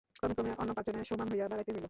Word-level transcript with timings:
ক্রমে 0.19 0.33
ক্রমে 0.37 0.51
অন্য 0.61 0.71
পাঁচজনের 0.77 1.07
সমান 1.09 1.27
হইয়া 1.31 1.45
দাঁড়াইতে 1.51 1.71
হইল। 1.71 1.79